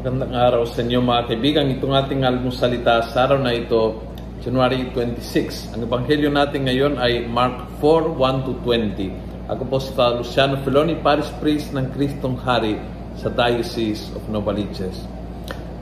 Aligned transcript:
Magandang 0.00 0.32
araw 0.32 0.64
sa 0.64 0.80
inyo 0.80 0.96
mga 1.04 1.28
kaibigan. 1.28 1.68
Itong 1.76 1.92
ating 1.92 2.24
almusalita 2.24 3.04
sa 3.12 3.28
araw 3.28 3.36
na 3.36 3.52
ito, 3.52 4.00
January 4.40 4.88
26. 4.96 5.76
Ang 5.76 5.84
ebanghelyo 5.84 6.32
natin 6.32 6.64
ngayon 6.64 6.96
ay 6.96 7.28
Mark 7.28 7.68
4, 7.84 8.16
1 8.16 8.48
to 8.48 8.56
20. 8.64 9.52
Ako 9.52 9.62
po 9.68 9.76
si 9.76 9.92
Luciano 9.92 10.56
Filoni, 10.64 10.96
Paris 11.04 11.28
Priest 11.36 11.76
ng 11.76 11.92
Kristong 11.92 12.32
Hari 12.40 12.80
sa 13.20 13.28
Diocese 13.28 14.08
of 14.16 14.24
Novaliches. 14.32 15.04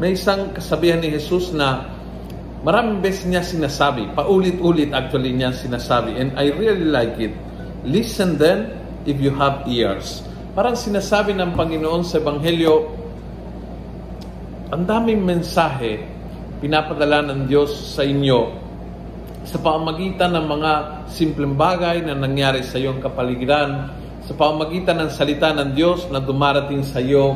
May 0.03 0.19
isang 0.19 0.51
kasabihan 0.51 0.99
ni 0.99 1.15
Jesus 1.15 1.55
na 1.55 1.87
maraming 2.67 2.99
beses 2.99 3.23
niya 3.23 3.47
sinasabi, 3.47 4.19
paulit-ulit 4.19 4.91
actually 4.99 5.31
niya 5.31 5.55
sinasabi, 5.55 6.19
and 6.19 6.35
I 6.35 6.51
really 6.59 6.91
like 6.91 7.15
it. 7.23 7.39
Listen 7.87 8.35
then 8.35 8.83
if 9.07 9.23
you 9.23 9.31
have 9.39 9.63
ears. 9.71 10.27
Parang 10.59 10.75
sinasabi 10.75 11.39
ng 11.39 11.55
Panginoon 11.55 12.03
sa 12.03 12.19
Ebanghelyo, 12.19 12.99
ang 14.69 14.85
daming 14.85 15.25
mensahe 15.25 16.05
pinapadala 16.61 17.25
ng 17.25 17.49
Diyos 17.49 17.73
sa 17.97 18.05
inyo 18.05 18.69
sa 19.49 19.57
pamagitan 19.65 20.37
ng 20.37 20.45
mga 20.45 20.73
simpleng 21.09 21.57
bagay 21.57 22.05
na 22.05 22.13
nangyari 22.13 22.61
sa 22.61 22.77
iyong 22.77 23.01
kapaligiran, 23.01 23.89
sa 24.29 24.37
pamagitan 24.37 25.01
ng 25.01 25.09
salita 25.09 25.57
ng 25.57 25.73
Diyos 25.73 26.05
na 26.13 26.21
dumarating 26.21 26.85
sa 26.85 27.01
iyo, 27.01 27.33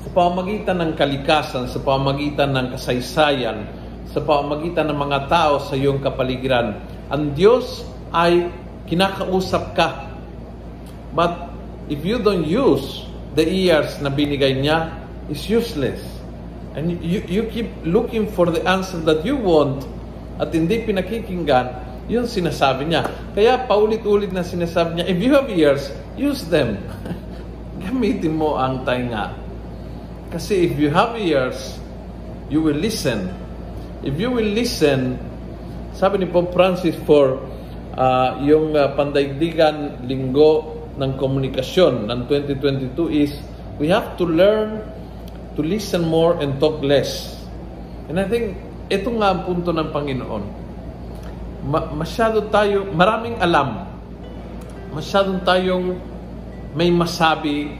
sa 0.00 0.08
pamagitan 0.16 0.80
ng 0.80 0.92
kalikasan, 0.96 1.68
sa 1.68 1.76
pamagitan 1.84 2.56
ng 2.56 2.72
kasaysayan, 2.72 3.68
sa 4.08 4.24
pamagitan 4.24 4.88
ng 4.88 4.96
mga 4.96 5.28
tao 5.28 5.60
sa 5.60 5.76
iyong 5.76 6.00
kapaligiran. 6.00 6.80
Ang 7.12 7.36
Diyos 7.36 7.84
ay 8.08 8.48
kinakausap 8.88 9.76
ka. 9.76 10.08
But 11.12 11.52
if 11.92 12.00
you 12.08 12.24
don't 12.24 12.48
use 12.48 13.04
the 13.36 13.44
ears 13.44 14.00
na 14.00 14.08
binigay 14.08 14.64
niya, 14.64 14.96
is 15.28 15.44
useless. 15.44 16.23
And 16.74 16.98
you, 17.02 17.22
you 17.30 17.42
keep 17.54 17.70
looking 17.86 18.26
for 18.34 18.50
the 18.50 18.62
answer 18.66 18.98
that 19.06 19.22
you 19.22 19.38
want 19.38 19.86
at 20.42 20.50
hindi 20.50 20.82
pinakikinggan, 20.82 21.66
yun 22.10 22.26
sinasabi 22.26 22.90
niya. 22.90 23.06
Kaya 23.30 23.62
paulit-ulit 23.70 24.34
na 24.34 24.42
sinasabi 24.42 24.98
niya, 24.98 25.06
if 25.06 25.18
you 25.22 25.30
have 25.38 25.46
ears, 25.46 25.94
use 26.18 26.42
them. 26.50 26.82
Gamitin 27.84 28.34
mo 28.34 28.58
ang 28.58 28.82
tainga. 28.82 29.38
Kasi 30.34 30.66
if 30.66 30.74
you 30.74 30.90
have 30.90 31.14
ears, 31.14 31.78
you 32.50 32.58
will 32.58 32.74
listen. 32.74 33.30
If 34.02 34.18
you 34.18 34.34
will 34.34 34.50
listen, 34.50 35.22
sabi 35.94 36.26
ni 36.26 36.26
Pope 36.26 36.50
Francis 36.50 36.98
for 37.06 37.38
uh, 37.94 38.42
yung 38.42 38.74
uh, 38.74 38.98
pandaigdigan 38.98 40.02
linggo 40.10 40.82
ng 40.98 41.14
komunikasyon 41.18 42.10
ng 42.10 42.26
2022 42.26 42.98
is 43.14 43.30
we 43.78 43.86
have 43.86 44.18
to 44.18 44.26
learn 44.26 44.82
to 45.54 45.62
listen 45.62 46.06
more 46.06 46.38
and 46.42 46.58
talk 46.58 46.82
less. 46.82 47.34
And 48.10 48.20
I 48.20 48.26
think, 48.28 48.58
ito 48.92 49.08
nga 49.16 49.32
ang 49.32 49.40
punto 49.48 49.72
ng 49.72 49.88
Panginoon. 49.88 50.44
Ma- 51.64 51.88
masyado 51.96 52.52
tayo, 52.52 52.84
maraming 52.92 53.40
alam. 53.40 53.88
Masyadong 54.92 55.40
tayong 55.42 55.96
may 56.76 56.92
masabi, 56.92 57.72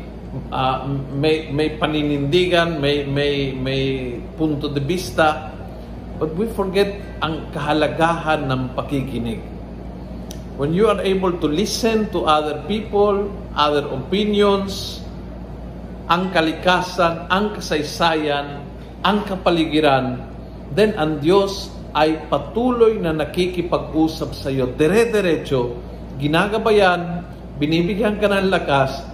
uh, 0.49 0.89
may, 1.13 1.53
may 1.53 1.77
paninindigan, 1.77 2.81
may, 2.81 3.05
may, 3.05 3.53
may 3.53 3.83
punto 4.39 4.73
de 4.73 4.81
vista, 4.81 5.53
but 6.17 6.33
we 6.39 6.49
forget 6.49 6.95
ang 7.21 7.53
kahalagahan 7.53 8.49
ng 8.49 8.73
pakikinig. 8.73 9.43
When 10.55 10.71
you 10.71 10.87
are 10.87 11.03
able 11.03 11.35
to 11.43 11.51
listen 11.51 12.09
to 12.15 12.31
other 12.31 12.63
people, 12.71 13.27
other 13.59 13.91
opinions, 13.91 15.04
ang 16.05 16.29
kalikasan, 16.33 17.29
ang 17.33 17.57
kasaysayan, 17.57 18.61
ang 19.01 19.19
kapaligiran, 19.25 20.21
then 20.73 20.93
ang 21.01 21.21
Diyos 21.21 21.73
ay 21.95 22.27
patuloy 22.27 22.99
na 22.99 23.15
nakikipag-usap 23.15 24.31
sa 24.35 24.51
iyo. 24.51 24.69
Dire-diretso, 24.75 25.79
ginagabayan, 26.19 27.23
binibigyan 27.57 28.19
ka 28.19 28.27
ng 28.27 28.51
lakas, 28.51 29.07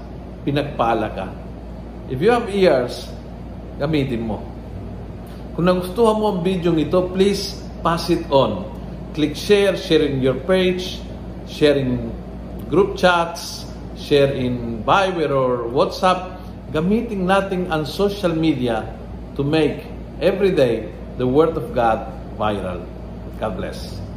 pinagpala 0.42 1.08
ka. 1.12 1.26
If 2.08 2.18
you 2.18 2.32
have 2.32 2.48
ears, 2.50 3.06
gamitin 3.76 4.24
mo. 4.24 4.40
Kung 5.54 5.68
nagustuhan 5.68 6.16
mo 6.16 6.26
ang 6.34 6.40
video 6.40 6.72
ito, 6.72 7.12
please 7.12 7.60
pass 7.84 8.08
it 8.08 8.24
on. 8.32 8.64
Click 9.12 9.36
share, 9.36 9.76
share 9.76 10.08
in 10.08 10.24
your 10.24 10.40
page, 10.48 11.04
share 11.44 11.76
in 11.76 12.08
group 12.72 12.96
chats, 12.96 13.68
share 14.00 14.32
in 14.32 14.80
Viber 14.86 15.28
or 15.28 15.68
WhatsApp, 15.68 16.39
gamitin 16.70 17.26
natin 17.26 17.66
ang 17.70 17.82
social 17.86 18.34
media 18.34 18.86
to 19.34 19.42
make 19.42 19.86
every 20.22 20.54
day 20.54 20.90
the 21.18 21.26
Word 21.26 21.58
of 21.58 21.74
God 21.74 22.06
viral. 22.38 22.82
God 23.42 23.52
bless. 23.58 24.09